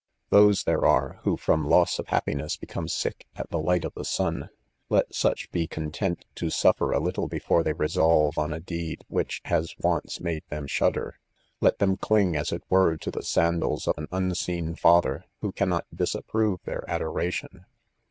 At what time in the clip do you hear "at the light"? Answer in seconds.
3.35-3.85